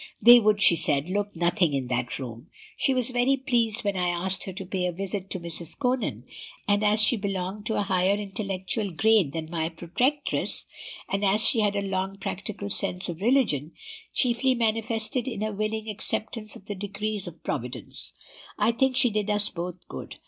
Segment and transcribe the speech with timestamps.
[0.19, 2.49] They would, she said, look nothing in that room.
[2.75, 5.77] She was very pleased when I asked her to pay a visit to Mrs.
[5.77, 6.25] Conan;
[6.67, 10.65] and as she belonged to a far higher intellectual grade than my protectress,
[11.07, 13.73] and as she had a strong practical sense of religion,
[14.11, 18.13] chiefly manifested in a willing acceptance of the decrees of Providence,
[18.57, 20.15] I think she did us both good.